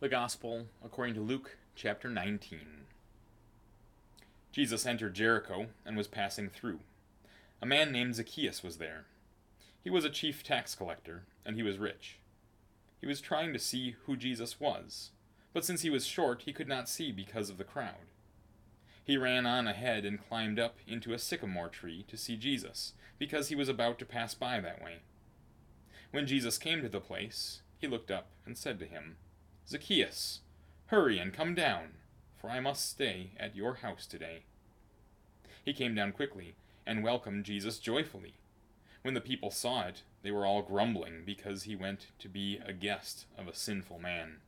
[0.00, 2.60] The Gospel according to Luke chapter 19.
[4.50, 6.80] Jesus entered Jericho and was passing through.
[7.60, 9.04] A man named Zacchaeus was there.
[9.84, 12.16] He was a chief tax collector, and he was rich.
[12.98, 15.10] He was trying to see who Jesus was,
[15.52, 18.08] but since he was short, he could not see because of the crowd.
[19.04, 23.48] He ran on ahead and climbed up into a sycamore tree to see Jesus, because
[23.48, 25.00] he was about to pass by that way.
[26.10, 29.16] When Jesus came to the place, he looked up and said to him,
[29.70, 30.40] Zacchaeus,
[30.86, 31.92] hurry and come down,
[32.36, 34.40] for I must stay at your house today.
[35.64, 38.34] He came down quickly and welcomed Jesus joyfully.
[39.02, 42.72] When the people saw it, they were all grumbling because he went to be a
[42.72, 44.38] guest of a sinful man.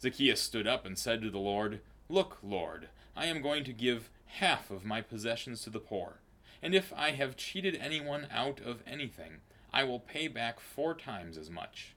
[0.00, 4.08] Zacchaeus stood up and said to the Lord, Look, Lord, I am going to give
[4.24, 6.20] half of my possessions to the poor,
[6.62, 11.36] and if I have cheated anyone out of anything, I will pay back four times
[11.36, 11.94] as much.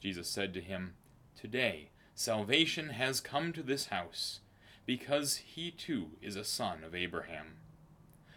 [0.00, 0.94] Jesus said to him,
[1.38, 4.40] Today salvation has come to this house,
[4.86, 7.56] because he too is a son of Abraham.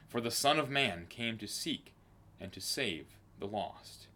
[0.07, 1.93] For the Son of Man came to seek
[2.39, 3.05] and to save
[3.39, 4.07] the lost.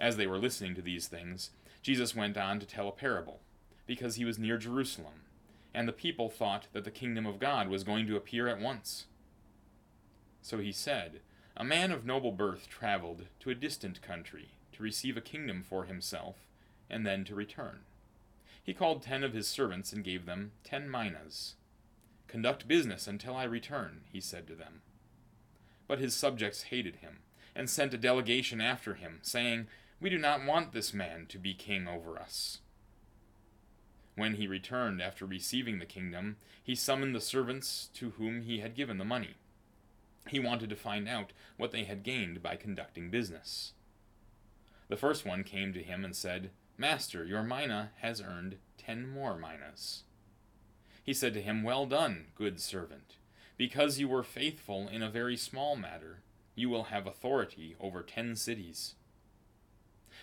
[0.00, 3.40] As they were listening to these things, Jesus went on to tell a parable,
[3.86, 5.22] because he was near Jerusalem,
[5.72, 9.06] and the people thought that the kingdom of God was going to appear at once.
[10.40, 11.20] So he said,
[11.56, 15.84] A man of noble birth traveled to a distant country to receive a kingdom for
[15.84, 16.36] himself,
[16.88, 17.80] and then to return.
[18.62, 21.54] He called ten of his servants and gave them ten minas.
[22.28, 24.82] Conduct business until I return, he said to them.
[25.86, 27.18] But his subjects hated him,
[27.54, 29.66] and sent a delegation after him, saying,
[30.00, 32.60] We do not want this man to be king over us.
[34.14, 38.74] When he returned after receiving the kingdom, he summoned the servants to whom he had
[38.74, 39.34] given the money.
[40.28, 43.72] He wanted to find out what they had gained by conducting business.
[44.92, 49.38] The first one came to him and said, Master, your mina has earned ten more
[49.38, 50.02] minas.
[51.02, 53.16] He said to him, Well done, good servant.
[53.56, 56.20] Because you were faithful in a very small matter,
[56.54, 58.96] you will have authority over ten cities.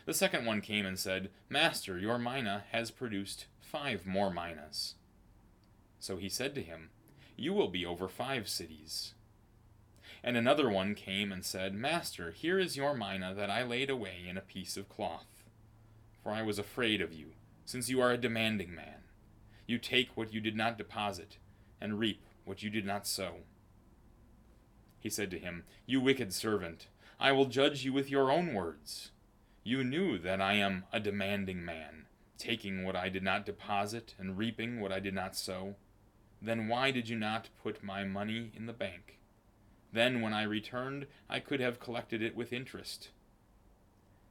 [0.06, 4.94] The second one came and said, Master, your mina has produced five more minas.
[6.00, 6.92] So he said to him,
[7.36, 9.16] You will be over five cities.
[10.24, 14.26] And another one came and said, Master, here is your mina that I laid away
[14.28, 15.44] in a piece of cloth.
[16.24, 17.28] For I was afraid of you,
[17.66, 19.04] since you are a demanding man.
[19.66, 21.38] You take what you did not deposit,
[21.80, 23.38] and reap what you did not sow.
[25.00, 26.88] He said to him, You wicked servant,
[27.20, 29.12] I will judge you with your own words.
[29.64, 32.08] You knew that I am a demanding man,
[32.38, 35.76] taking what I did not deposit and reaping what I did not sow.
[36.42, 39.19] Then why did you not put my money in the bank?
[39.92, 43.10] Then, when I returned, I could have collected it with interest.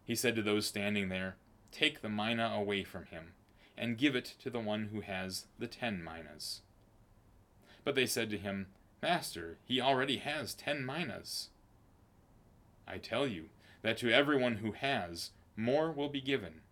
[0.04, 1.36] He said to those standing there,
[1.72, 3.32] Take the mina away from him,
[3.76, 6.62] and give it to the one who has the ten minas.
[7.84, 8.66] But they said to him,
[9.02, 11.48] Master, he already has ten minas.
[12.86, 13.50] I tell you
[13.82, 16.62] that to everyone who has, more will be given,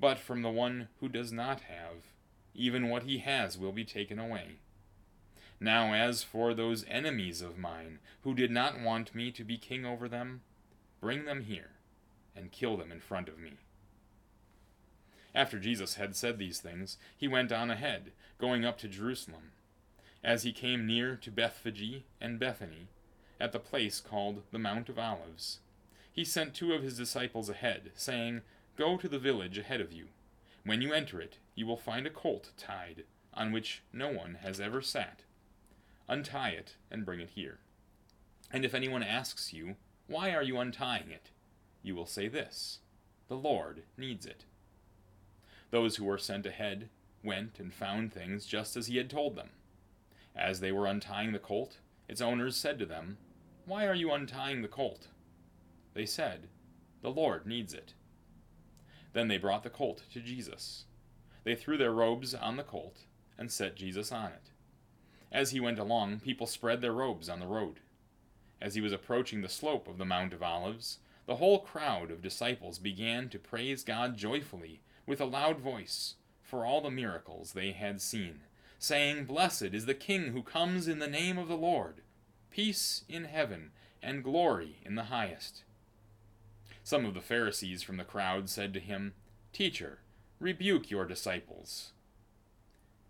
[0.00, 2.14] but from the one who does not have,
[2.54, 4.60] even what he has will be taken away.
[5.62, 9.84] Now, as for those enemies of mine, who did not want me to be king
[9.84, 10.40] over them,
[11.02, 11.72] bring them here,
[12.34, 13.52] and kill them in front of me.
[15.34, 19.52] After Jesus had said these things, he went on ahead, going up to Jerusalem.
[20.24, 22.88] As he came near to Bethphage and Bethany,
[23.38, 25.58] at the place called the Mount of Olives,
[26.10, 28.40] he sent two of his disciples ahead, saying,
[28.76, 30.06] Go to the village ahead of you.
[30.64, 33.04] When you enter it, you will find a colt tied,
[33.34, 35.22] on which no one has ever sat
[36.10, 37.60] untie it and bring it here.
[38.52, 39.76] And if anyone asks you,
[40.08, 41.30] Why are you untying it?
[41.82, 42.80] you will say this
[43.28, 44.44] The Lord needs it.
[45.70, 46.88] Those who were sent ahead
[47.22, 49.50] went and found things just as he had told them.
[50.34, 51.78] As they were untying the colt,
[52.08, 53.18] its owners said to them,
[53.64, 55.06] Why are you untying the colt?
[55.94, 56.48] They said,
[57.02, 57.94] The Lord needs it.
[59.12, 60.86] Then they brought the colt to Jesus.
[61.44, 63.04] They threw their robes on the colt
[63.38, 64.50] and set Jesus on it.
[65.32, 67.80] As he went along, people spread their robes on the road.
[68.60, 72.22] As he was approaching the slope of the Mount of Olives, the whole crowd of
[72.22, 77.70] disciples began to praise God joyfully with a loud voice for all the miracles they
[77.70, 78.40] had seen,
[78.78, 82.02] saying, Blessed is the King who comes in the name of the Lord,
[82.50, 83.70] peace in heaven
[84.02, 85.62] and glory in the highest.
[86.82, 89.14] Some of the Pharisees from the crowd said to him,
[89.52, 89.98] Teacher,
[90.40, 91.92] rebuke your disciples.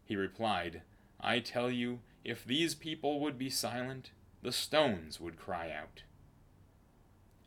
[0.04, 0.82] He replied,
[1.20, 4.10] I tell you, if these people would be silent,
[4.42, 6.02] the stones would cry out.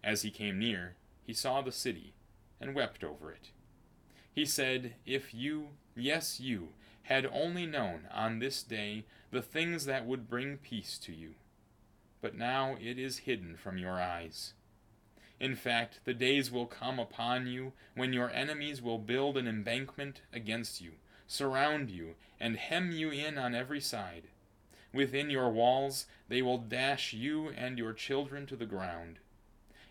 [0.03, 2.13] As he came near, he saw the city
[2.59, 3.49] and wept over it,
[4.31, 6.69] He said, If you, yes, you,
[7.03, 11.35] had only known on this day the things that would bring peace to you.
[12.21, 14.53] But now it is hidden from your eyes.
[15.39, 20.21] In fact, the days will come upon you when your enemies will build an embankment
[20.31, 20.93] against you,
[21.27, 24.29] surround you, and hem you in on every side.
[24.93, 29.19] Within your walls they will dash you and your children to the ground.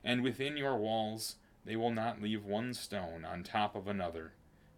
[0.04, 4.32] And within your walls they will not leave one stone on top of another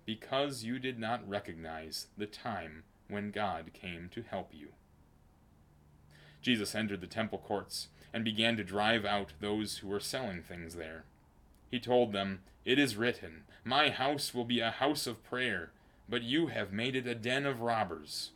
[0.06, 4.69] because you did not recognize the time when God came to help you.
[6.43, 10.75] Jesus entered the temple courts and began to drive out those who were selling things
[10.75, 11.05] there.
[11.70, 15.73] He told them, It is written, My house will be a house of prayer,
[16.09, 18.31] but you have made it a den of robbers.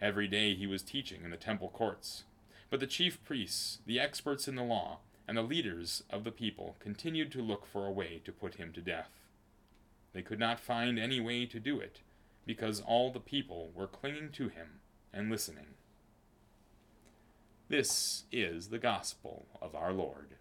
[0.00, 2.24] Every day he was teaching in the temple courts.
[2.70, 6.76] But the chief priests, the experts in the law, and the leaders of the people
[6.80, 9.10] continued to look for a way to put him to death.
[10.12, 12.00] They could not find any way to do it,
[12.46, 14.80] because all the people were clinging to him
[15.12, 15.74] and listening.
[17.68, 20.36] This is the gospel of our Lord.